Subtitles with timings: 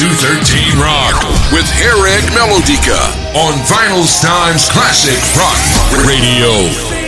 [0.00, 1.12] 213 Rock
[1.52, 2.96] with Eric Melodica
[3.36, 7.00] on Vinyl Times Classic Rock Radio.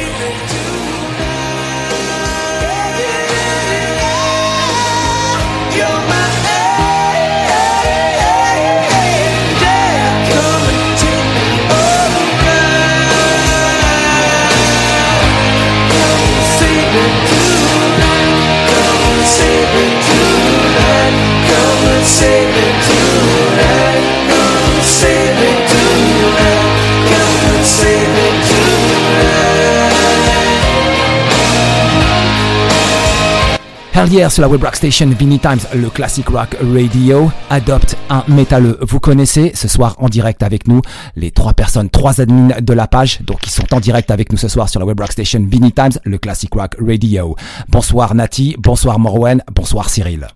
[33.94, 38.76] Hier sur la web rock station Vinny Times, le classic rock radio adopte un métalleux.
[38.80, 40.82] Vous connaissez ce soir en direct avec nous
[41.14, 44.38] les trois personnes, trois admins de la page, donc ils sont en direct avec nous
[44.38, 47.36] ce soir sur la web rock station Vinny Times, le classic rock radio.
[47.68, 50.26] Bonsoir Nati, bonsoir Morwen, bonsoir Cyril.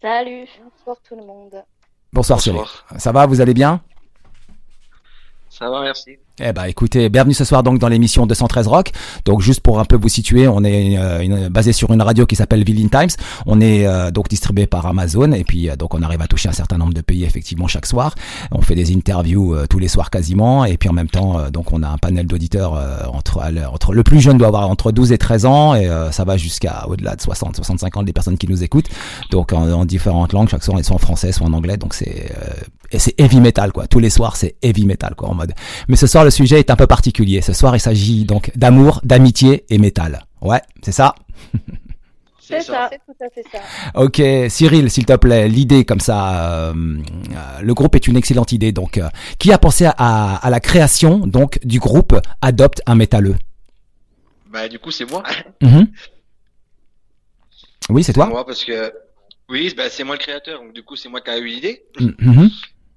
[0.00, 1.62] Salut, bonsoir tout le monde.
[2.12, 2.62] Bonsoir, Cyril.
[2.96, 3.82] Ça va, vous allez bien?
[5.50, 6.18] Ça va, merci.
[6.42, 8.92] Eh ben, écoutez, bienvenue ce soir donc dans l'émission 213 Rock.
[9.26, 12.34] Donc juste pour un peu vous situer, on est euh, basé sur une radio qui
[12.34, 13.10] s'appelle Villain Times.
[13.44, 16.48] On est euh, donc distribué par Amazon et puis euh, donc on arrive à toucher
[16.48, 18.14] un certain nombre de pays effectivement chaque soir.
[18.52, 21.82] On fait des interviews tous les soirs quasiment et puis en même temps donc on
[21.82, 22.72] a un panel d'auditeurs
[23.12, 26.38] entre entre le plus jeune doit avoir entre 12 et 13 ans et ça va
[26.38, 28.88] jusqu'à au-delà de 60 65 ans des personnes qui nous écoutent.
[29.30, 31.76] Donc en, en différentes langues, chaque soir ils sont en français, soit en anglais.
[31.76, 32.32] Donc c'est
[32.92, 33.86] et c'est heavy metal quoi.
[33.86, 35.52] Tous les soirs c'est heavy metal quoi en mode.
[35.88, 37.42] Mais ce soir sujet est un peu particulier.
[37.42, 40.24] Ce soir il s'agit donc d'amour, d'amitié et métal.
[40.40, 41.14] Ouais, c'est ça?
[42.50, 43.60] C'est ça, c'est tout à fait ça.
[43.94, 48.50] Ok, Cyril, s'il te plaît, l'idée comme ça, euh, euh, le groupe est une excellente
[48.50, 48.72] idée.
[48.72, 53.36] Donc, euh, qui a pensé à, à, la création donc du groupe Adopte un métalleux?
[54.50, 55.22] Bah, du coup, c'est moi.
[55.60, 55.86] Mhm.
[57.88, 58.26] Oui, c'est toi.
[58.26, 58.92] Moi, parce que
[59.48, 60.60] oui, bah, c'est moi le créateur.
[60.62, 61.82] Donc, du coup, c'est moi qui a eu l'idée.
[61.98, 62.50] Mhm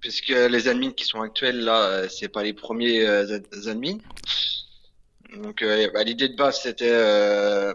[0.04, 4.00] puisque les admins qui sont actuels là, euh, c'est pas les premiers euh, admins.
[5.42, 6.92] Donc euh, bah, l'idée de base c'était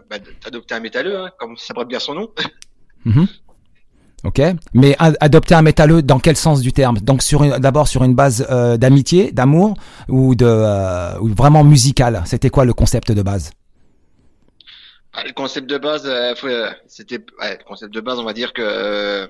[0.09, 2.29] bah, d'adopter un métalleux, hein, comme ça porte bien son nom.
[3.05, 3.27] Mhm.
[4.25, 4.41] Ok,
[4.73, 6.97] mais adopter un métalleux dans quel sens du terme?
[6.99, 8.45] Donc sur d'abord sur une base
[8.77, 9.75] d'amitié, d'amour
[10.09, 10.45] ou de
[11.21, 12.21] ou vraiment musical?
[12.25, 13.51] C'était quoi le concept de base?
[15.13, 16.03] Ah, Le concept de base,
[16.87, 19.29] c'était le concept de base, on va dire que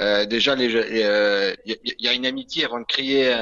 [0.00, 3.32] euh, déjà, il euh, y, a une amitié avant de créer,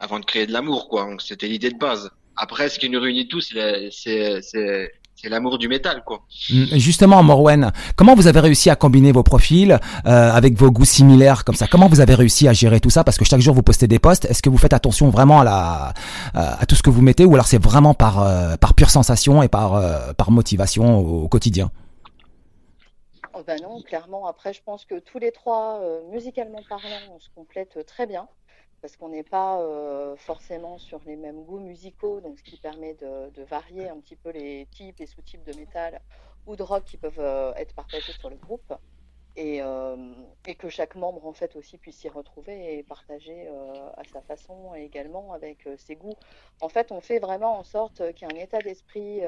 [0.00, 1.08] avant de créer de l'amour, quoi.
[1.18, 2.10] C'était l'idée de base.
[2.36, 3.54] Après, ce qui nous réunit tous,
[3.90, 6.22] c'est l'amour du métal, quoi.
[6.50, 10.84] Mm, justement, Morwen, comment vous avez réussi à combiner vos profils euh, avec vos goûts
[10.84, 11.66] similaires comme ça?
[11.68, 13.04] Comment vous avez réussi à gérer tout ça?
[13.04, 14.24] Parce que chaque jour vous postez des posts.
[14.24, 15.94] Est-ce que vous faites attention vraiment à la
[16.34, 18.26] à tout ce que vous mettez, ou alors c'est vraiment par
[18.58, 19.80] par pure sensation et par
[20.16, 21.70] par motivation au quotidien?
[23.46, 24.26] Bah non, clairement.
[24.26, 28.28] Après, je pense que tous les trois, euh, musicalement parlant, on se complète très bien
[28.80, 32.94] parce qu'on n'est pas euh, forcément sur les mêmes goûts musicaux, donc ce qui permet
[32.94, 36.00] de, varier un petit peu les types et sous-types de métal
[36.46, 38.74] ou de rock qui peuvent euh, être partagés sur le groupe.
[39.34, 39.62] Et,
[40.46, 43.48] et, que chaque membre en fait aussi puisse s'y retrouver et partager
[43.96, 46.16] à sa façon et également avec ses goûts.
[46.60, 49.22] En fait, on fait vraiment en sorte qu'il y ait un état d'esprit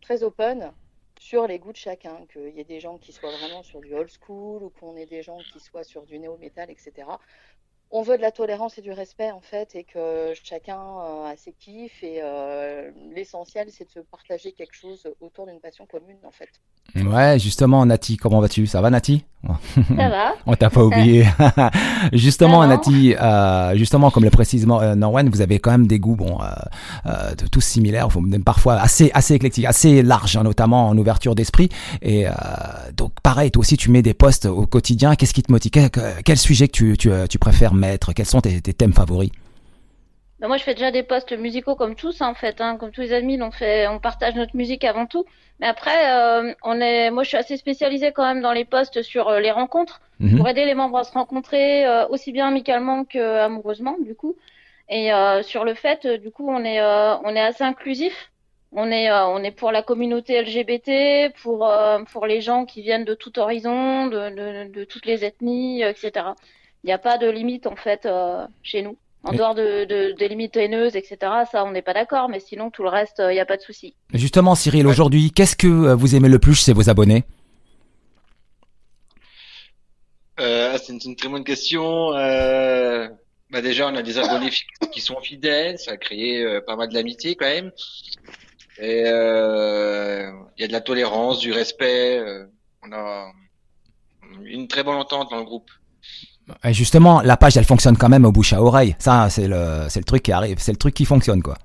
[0.00, 0.72] très open
[1.20, 3.94] sur les goûts de chacun, qu'il y ait des gens qui soient vraiment sur du
[3.94, 7.06] old school ou qu'on ait des gens qui soient sur du néo-metal, etc
[7.92, 11.34] on veut de la tolérance et du respect en fait, et que chacun euh, a
[11.36, 12.02] ses kiffs.
[12.02, 16.48] Et euh, l'essentiel, c'est de se partager quelque chose autour d'une passion commune en fait.
[16.94, 18.66] Ouais, justement, Nati, comment vas-tu?
[18.66, 19.24] Ça va, Nati?
[19.96, 20.34] Ça va.
[20.46, 21.24] On t'a pas oublié.
[22.12, 26.38] justement, Nati, euh, justement, comme le précise Norwen, vous avez quand même des goûts, bon,
[27.50, 28.08] tous similaires,
[28.44, 31.68] parfois assez, assez éclectiques, assez larges, hein, notamment en ouverture d'esprit.
[32.02, 32.26] Et
[32.96, 35.14] donc, pareil, toi aussi, tu mets des posts au quotidien.
[35.14, 35.90] Qu'est-ce qui te motive?
[36.24, 37.74] Quel, sujet que tu, tu, tu préfères
[38.14, 39.30] quels sont tes, thèmes favoris?
[40.40, 42.90] Bah, moi, je fais déjà des posts musicaux comme tous, hein, en fait, hein, comme
[42.90, 45.26] tous les amis, on fait, on partage notre musique avant tout.
[45.60, 49.02] Mais après, euh, on est, moi, je suis assez spécialisée quand même dans les posts
[49.02, 50.38] sur euh, les rencontres mhm.
[50.38, 54.36] pour aider les membres à se rencontrer euh, aussi bien amicalement que amoureusement, du coup.
[54.92, 55.10] Et
[55.42, 58.32] sur le fait, du coup, on est, on est assez inclusif.
[58.72, 61.72] On est, on est pour la communauté LGBT, pour,
[62.10, 66.30] pour les gens qui viennent de tout horizon, de, de, de toutes les ethnies, etc.
[66.84, 68.96] Il n'y a pas de limite en fait euh, chez nous.
[69.22, 71.18] En dehors de, de, des limites haineuses, etc.,
[71.50, 73.58] ça, on n'est pas d'accord, mais sinon, tout le reste, il euh, n'y a pas
[73.58, 73.94] de souci.
[74.14, 77.24] Justement, Cyril, aujourd'hui, qu'est-ce que euh, vous aimez le plus chez vos abonnés?
[80.40, 82.14] Euh, C'est une, très bonne question.
[82.14, 83.08] Euh,
[83.50, 84.50] bah déjà, on a des abonnés
[84.90, 87.72] qui sont fidèles, ça a créé pas mal d'amitié quand même.
[88.78, 92.22] Et il y a de la tolérance, du respect.
[92.82, 93.30] on a
[94.44, 95.70] une très bonne entente dans le groupe.
[96.64, 98.96] Et justement, la page, elle fonctionne quand même au bouche à oreille.
[98.98, 101.56] Ça, c'est le, c'est le truc qui arrive, c'est le truc qui fonctionne, quoi.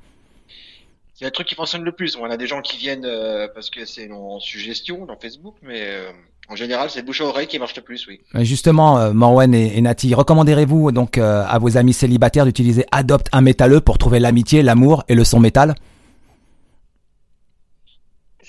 [1.15, 2.17] C'est le truc qui fonctionne le plus.
[2.17, 5.81] On a des gens qui viennent euh, parce que c'est en suggestion dans Facebook, mais
[5.81, 6.11] euh,
[6.49, 8.19] en général, c'est le bouche à oreille qui marche le plus, oui.
[8.43, 13.29] Justement, euh, Morwen et, et Nati, recommanderez-vous donc euh, à vos amis célibataires d'utiliser Adopte
[13.31, 15.75] un métalleux pour trouver l'amitié, l'amour et le son métal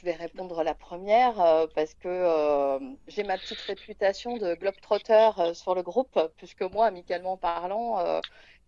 [0.07, 5.53] vais répondre la première euh, parce que euh, j'ai ma petite réputation de globetrotter euh,
[5.53, 8.21] sur le groupe, puisque moi, amicalement parlant,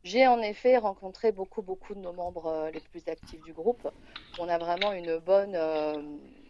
[0.02, 3.88] j'ai en effet rencontré beaucoup, beaucoup de nos membres les plus actifs du groupe.
[4.38, 5.56] On a vraiment une bonne,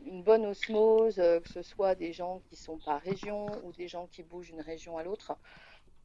[0.07, 4.07] une bonne osmose, que ce soit des gens qui sont par région ou des gens
[4.07, 5.33] qui bougent d'une région à l'autre.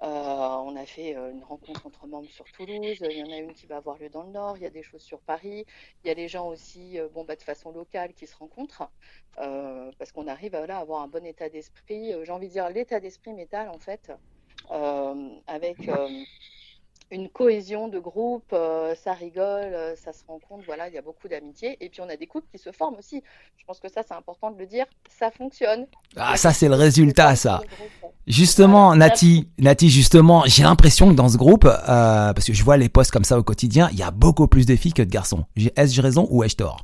[0.01, 3.38] Euh, on a fait euh, une rencontre entre membres sur Toulouse, il y en a
[3.38, 5.66] une qui va avoir lieu dans le Nord, il y a des choses sur Paris,
[6.04, 8.90] il y a des gens aussi, euh, bon, bah, de façon locale, qui se rencontrent,
[9.36, 12.13] parce qu'on arrive à avoir un bon état d'esprit.
[12.24, 14.12] J'ai envie de dire l'état d'esprit métal, en fait,
[15.48, 15.78] avec
[17.13, 21.01] une cohésion de groupe, euh, ça rigole, euh, ça se rencontre, voilà, il y a
[21.01, 21.77] beaucoup d'amitié.
[21.80, 23.21] Et puis on a des couples qui se forment aussi.
[23.57, 24.86] Je pense que ça, c'est important de le dire,
[25.19, 25.86] ça fonctionne.
[26.18, 27.62] Ah, ça, c'est le résultat, ça.
[28.27, 32.77] Justement, Nati, Nati, justement, j'ai l'impression que dans ce groupe, euh, parce que je vois
[32.77, 35.09] les posts comme ça au quotidien, il y a beaucoup plus de filles que de
[35.09, 35.45] garçons.
[35.56, 36.83] J'ai- Est-ce raison ou ai-je tort?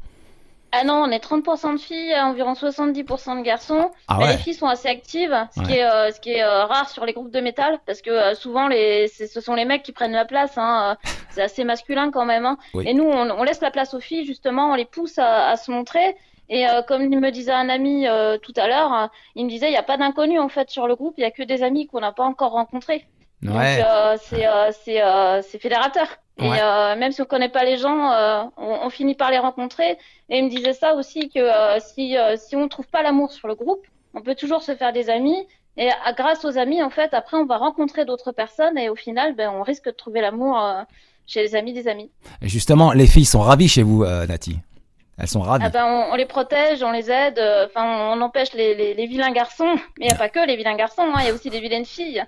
[0.71, 3.89] Ah non, on est 30% de filles, environ 70% de garçons.
[4.07, 5.65] Ah ouais les filles sont assez actives, ce Ouais.
[5.65, 8.11] qui est, euh, ce qui est euh, rare sur les groupes de métal, parce que
[8.11, 10.57] euh, souvent les, ce sont les mecs qui prennent la place.
[10.57, 12.45] Hein, euh, c'est assez masculin quand même.
[12.45, 12.57] Hein.
[12.75, 12.85] Oui.
[12.87, 15.55] Et nous, on, on laisse la place aux filles justement, on les pousse à, à
[15.57, 16.15] se montrer.
[16.51, 19.67] Et euh, comme il me disait un ami euh, tout à l'heure, il me disait
[19.67, 21.61] il n'y a pas d'inconnus en fait sur le groupe, il y a que des
[21.63, 23.05] amis qu'on n'a pas encore rencontrés.
[23.41, 23.83] Donc Ouais.
[23.87, 26.07] euh, c'est euh, c'est euh, c'est fédérateur.
[26.41, 26.57] Et Ouais.
[26.61, 29.97] euh, même si on connaît pas les gens, euh, on, on finit par les rencontrer.
[30.29, 33.47] Et il me disait ça aussi que euh, si si on trouve pas l'amour sur
[33.47, 35.47] le groupe, on peut toujours se faire des amis.
[35.77, 38.95] Et à- grâce aux amis, en fait, après on va rencontrer d'autres personnes et au
[38.95, 40.57] final, ben on risque de trouver l'amour
[41.27, 42.09] chez les amis des amis.
[42.41, 44.57] Et justement, les filles sont ravies chez vous, Nati.
[45.21, 45.65] Elles sont ravies.
[45.67, 47.39] Ah ben on, on les protège, on les aide.
[47.65, 49.75] Enfin, on, on empêche les, les, les vilains garçons.
[49.99, 51.59] Mais il n'y a pas que les vilains garçons, hein, il y a aussi des
[51.59, 52.23] vilaines filles.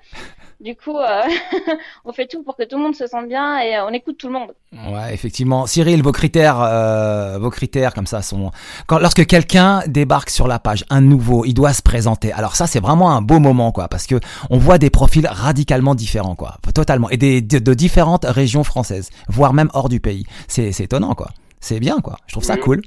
[0.64, 1.22] Du coup, euh,
[2.06, 4.18] on fait tout pour que tout le monde se sente bien et euh, on écoute
[4.20, 4.52] tout le monde.
[4.72, 5.66] Ouais, effectivement.
[5.66, 8.52] Cyril, vos critères, euh, vos critères comme ça sont
[8.86, 12.32] quand lorsque quelqu'un débarque sur la page, un nouveau, il doit se présenter.
[12.32, 14.20] Alors ça, c'est vraiment un beau moment, quoi, parce que
[14.52, 19.10] on voit des profils radicalement différents, quoi, totalement, et des de, de différentes régions françaises,
[19.30, 20.26] voire même hors du pays.
[20.48, 21.30] C'est c'est étonnant, quoi.
[21.60, 22.18] C'est bien, quoi.
[22.28, 22.60] Je trouve ça Oui.
[22.60, 22.82] cool.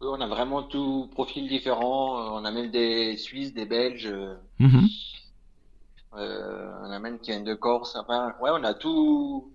[0.00, 2.34] Oui, on a vraiment tout profil différent.
[2.34, 4.88] On a même des Suisses, des Belges, euh, Mhm.
[6.16, 7.96] Euh, on a même qui viennent de Corse.
[7.96, 9.52] Enfin, ouais, on a tout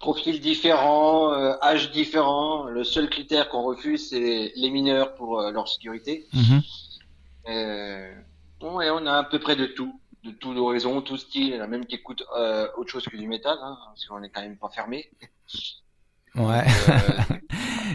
[0.00, 2.64] profil différent, euh, âge différent.
[2.64, 6.26] Le seul critère qu'on refuse, c'est les mineurs pour euh, leur sécurité.
[6.32, 6.62] Mhm.
[7.48, 8.14] Euh,
[8.62, 11.48] ouais, on a à peu près de tout, de tout d'horizon, tout style.
[11.48, 12.24] Il y en a même qui écoutent
[12.76, 15.10] autre chose que du métal, hein, parce qu'on est quand même pas fermé.
[16.34, 16.64] Ouais.
[16.80, 17.91] Euh, Et juste- et-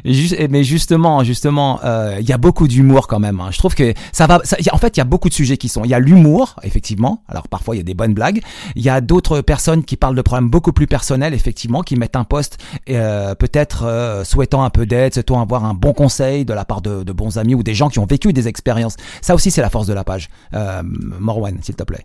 [0.50, 3.40] mais justement, justement, euh, il y a beaucoup d'humour quand même.
[3.42, 3.50] hein.
[3.52, 4.40] Je trouve que ça va.
[4.44, 5.84] ça- en fait, il y a beaucoup de sujets qui sont.
[5.84, 7.24] Il y a l'humour, effectivement.
[7.28, 8.42] Alors parfois il y a des bonnes blagues.
[8.76, 12.16] Il y a d'autres personnes qui parlent de problèmes beaucoup plus personnels, effectivement, qui mettent
[12.16, 12.58] un post,
[12.90, 16.82] euh, peut-être euh, souhaitant un peu d'aide, souhaitant avoir un bon conseil de la part
[16.82, 18.96] de, de bons amis ou des gens qui ont vécu des expériences.
[19.22, 20.30] Ça aussi, c'est la force de la page.
[20.54, 22.04] Euh, Morwan, s'il te plaît.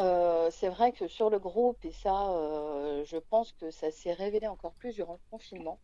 [0.00, 4.12] Euh, c'est vrai que sur le groupe, et ça, euh, je pense que ça s'est
[4.12, 5.78] révélé encore plus durant le confinement.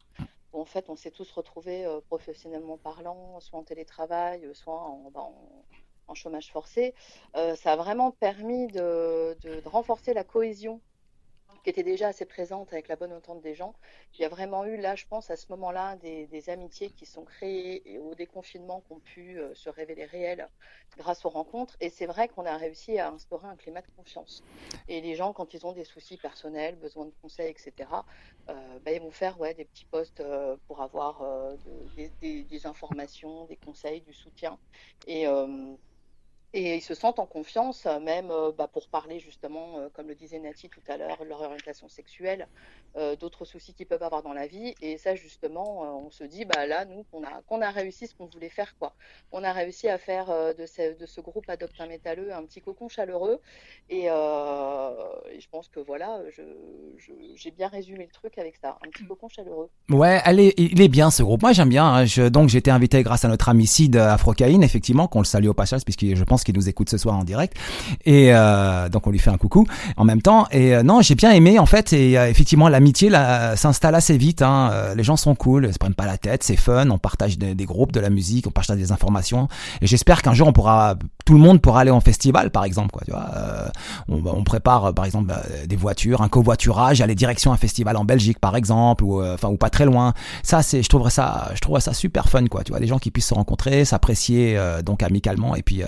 [0.55, 5.11] En fait, on s'est tous retrouvés euh, professionnellement parlant, soit en télétravail, euh, soit en,
[5.11, 5.65] bah, en-
[6.15, 6.95] chômage forcé.
[7.37, 9.37] Euh, ça a vraiment permis de
[9.69, 10.81] renforcer la cohésion
[11.65, 13.75] qui était déjà assez présente avec la bonne entente des gens.
[14.19, 17.25] Il y a vraiment eu là, je pense, à ce moment-là, des, amitiés qui sont
[17.25, 20.49] créées et au déconfinement qui ont pu euh, se révéler réelles
[20.99, 21.75] grâce aux rencontres.
[21.81, 24.43] Et c'est vrai qu'on a réussi à instaurer un climat de confiance.
[24.89, 28.05] Et les gens, quand ils ont des soucis personnels, besoin de conseils, etc.,
[28.51, 31.23] euh, bah, ils vont faire ouais, des petits posts euh, pour avoir
[31.65, 34.59] de- des, des- informations, des conseils, du soutien.
[35.07, 35.27] Et,
[36.57, 40.07] et ils se sentent en confiance, euh, même euh, bah, pour parler justement, euh, comme
[40.09, 42.47] le disait Nati tout à l'heure, de leur orientation sexuelle,
[42.97, 44.75] euh, d'autres soucis qu'ils peuvent avoir dans la vie.
[44.81, 48.07] Et ça, justement, euh, on se dit, bah, là, nous, qu'on a, qu'on a réussi
[48.07, 48.75] ce qu'on voulait faire.
[48.79, 48.95] quoi.
[49.33, 52.61] On a réussi à faire de, ce, de ce groupe Adopte un métalleux un petit
[52.63, 53.41] cocon chaleureux.
[53.91, 56.43] Et, et je pense que voilà, je,
[56.99, 59.71] je- j'ai bien résumé le truc avec ça, un petit cocon chaleureux.
[59.91, 61.43] Ouais, est, il est bien ce groupe.
[61.43, 61.85] Moi, j'aime bien.
[61.85, 62.05] hein.
[62.05, 65.49] Je, donc, j'ai été invité grâce à notre ami Sid Afrocaïne, effectivement, qu'on le salue
[65.49, 67.57] au passage, puisque je pense qu'il nous écoute ce soir en direct.
[68.05, 70.47] Et euh, donc on lui fait un coucou en même temps.
[70.51, 71.93] Et euh, non, j'ai bien aimé en fait.
[71.93, 73.11] Et euh, effectivement, l'amitié
[73.57, 74.43] s'installe assez vite.
[74.43, 74.71] Hein.
[74.73, 76.89] Euh, Les gens sont cool, ils se prennent pas la tête, c'est fun.
[76.91, 79.49] On partage des, des groupes, de la musique, on partage des informations.
[79.81, 82.91] Et j'espère qu'un jour on pourra, tout le monde pourra aller en festival, par exemple.
[82.93, 83.69] Quoi, tu vois, Euh,
[84.09, 88.05] on, on prépare par exemple euh, des voitures, un covoiturage, aller direction un festival en
[88.05, 90.13] Belgique, par exemple, ou euh, enfin ou pas très loin.
[90.43, 92.63] Ça, c'est, je trouverais ça, je trouverais ça super fun, quoi.
[92.65, 95.83] Tu vois, les gens qui puissent se rencontrer, s'apprécier donc amicalement et puis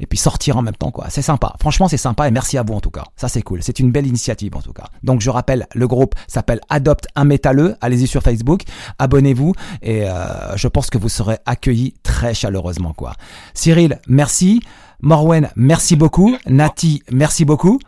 [0.00, 1.06] et puis sortir en même temps, quoi.
[1.10, 1.54] C'est sympa.
[1.60, 3.04] Franchement, c'est sympa et merci à vous en tout cas.
[3.16, 3.62] Ça, c'est cool.
[3.62, 4.86] C'est une belle initiative en tout cas.
[5.02, 7.76] Donc, je rappelle, le groupe s'appelle Adopte un métalleux.
[7.80, 8.62] Allez-y sur Facebook,
[8.98, 13.14] abonnez-vous et euh, je pense que vous serez accueillis très chaleureusement, quoi.
[13.54, 14.60] Cyril, merci.
[15.00, 16.36] Morwen, merci beaucoup.
[16.46, 17.78] Nati, merci beaucoup.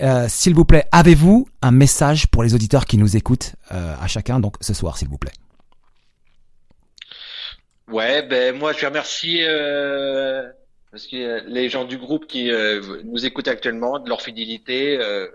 [0.00, 4.06] Euh, s'il vous plaît, avez-vous un message pour les auditeurs qui nous écoutent euh, à
[4.08, 5.32] chacun, donc ce soir, s'il vous plaît?
[7.88, 8.86] Ouais, ben moi je
[9.46, 10.50] euh,
[10.94, 14.96] parce que euh, les gens du groupe qui euh, nous écoutent actuellement, de leur fidélité.
[15.00, 15.28] euh,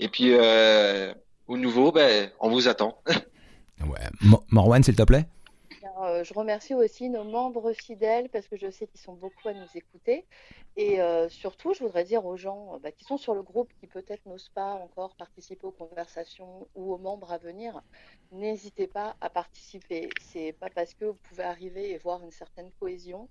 [0.00, 1.14] et puis euh,
[1.46, 3.00] au nouveau, ben on vous attend.
[3.80, 4.00] Ouais.
[4.20, 5.24] Mo- Morwen, s'il te plaît
[6.02, 9.54] euh, je remercie aussi nos membres fidèles parce que je sais qu'ils sont beaucoup à
[9.54, 10.26] nous écouter.
[10.76, 13.86] Et euh, surtout, je voudrais dire aux gens bah, qui sont sur le groupe, qui
[13.86, 17.80] peut-être n'osent pas encore participer aux conversations ou aux membres à venir,
[18.32, 20.08] n'hésitez pas à participer.
[20.20, 23.28] C'est pas parce que vous pouvez arriver et voir une certaine cohésion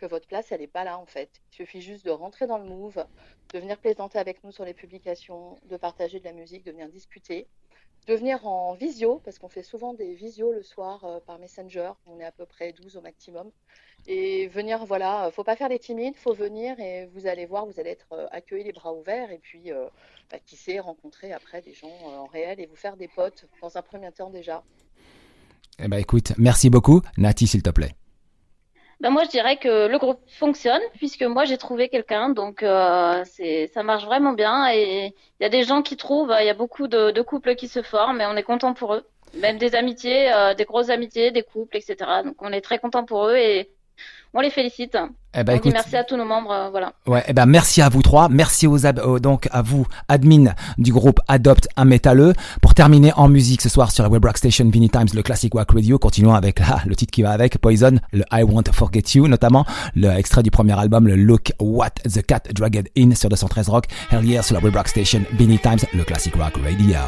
[0.00, 1.30] que votre place, elle n'est pas là en fait.
[1.52, 3.04] Il suffit juste de rentrer dans le move,
[3.52, 6.88] de venir plaisanter avec nous sur les publications, de partager de la musique, de venir
[6.88, 7.46] discuter
[8.06, 11.92] de venir en visio, parce qu'on fait souvent des visios le soir euh, par Messenger,
[12.06, 13.50] on est à peu près 12 au maximum,
[14.06, 17.78] et venir, voilà, faut pas faire les timides, faut venir et vous allez voir, vous
[17.78, 19.86] allez être euh, accueillis les bras ouverts, et puis, euh,
[20.30, 23.76] bah, qui sait, rencontrer après des gens en réel et vous faire des potes dans
[23.76, 24.64] un premier temps déjà.
[25.78, 27.00] Eh ben écoute, merci beaucoup.
[27.16, 27.99] Nati, s'il te plaît.
[29.00, 33.22] Ben moi, je dirais que le groupe fonctionne puisque moi j'ai trouvé quelqu'un, donc euh,
[33.24, 36.50] c'est ça marche vraiment bien et il y a des gens qui trouvent, il y
[36.50, 39.74] a beaucoup de, couples qui se forment et on est content pour eux, même des
[39.74, 41.96] amitiés, euh, des grosses amitiés, des couples, etc.
[42.26, 43.70] Donc on est très content pour eux et
[44.34, 44.96] on les félicite.
[45.34, 46.92] Eh ben on écoute, dit merci à tous nos membres, euh, voilà.
[47.06, 50.54] ouais, eh ben merci à vous trois, merci aux ab- aux- donc à vous admin
[50.76, 52.32] du groupe Adopte un métalleux.
[52.60, 55.52] Pour terminer en musique ce soir sur la Web Rock Station Vinny Times, le classic
[55.54, 59.02] rock radio, continuons avec ah, le titre qui va avec Poison, le I Won't Forget
[59.14, 59.64] You notamment,
[59.94, 63.84] le extrait du premier album, le Look What the Cat Dragged In sur 213 Rock,
[64.12, 66.98] Yeah sur la Web Rock Station Vinny Times, le classic rock radio.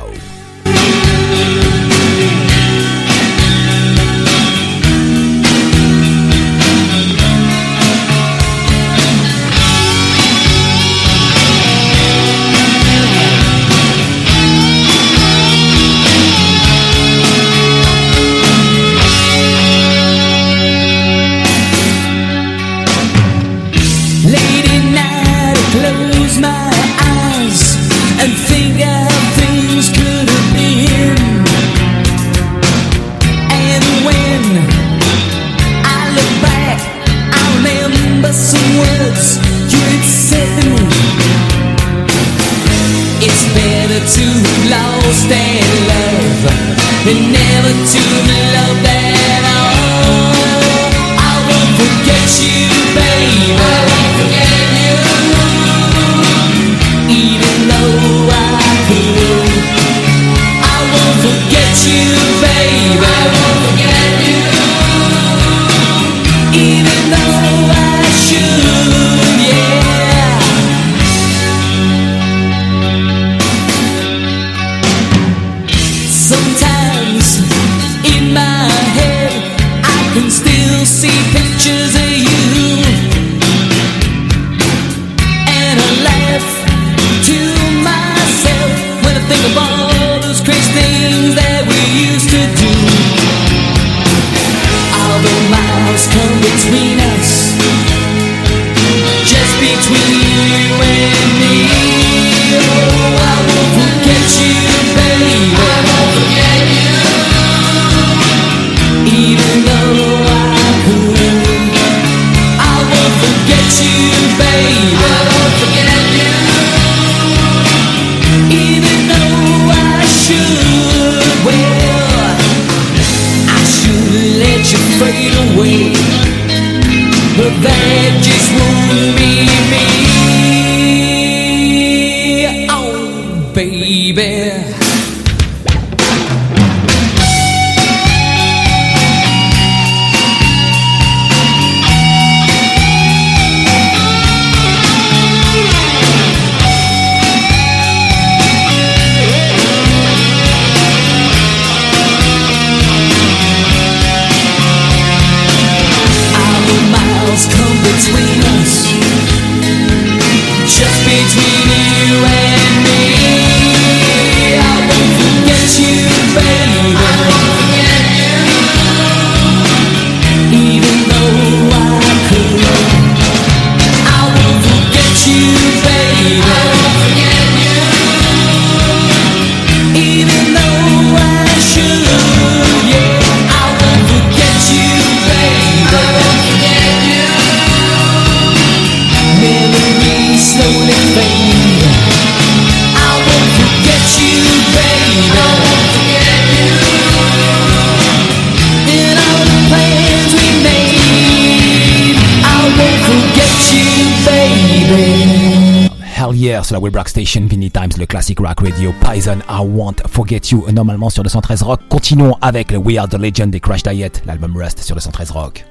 [206.42, 210.02] Yeah, sur la Web Rock Station, Vinny Times, le classic rock radio, Poison, I Won't
[210.08, 211.82] Forget You, normalement sur le 113 Rock.
[211.88, 215.30] Continuons avec le We Are the Legend des Crash Diet, l'album Rust sur le 113
[215.30, 215.64] Rock.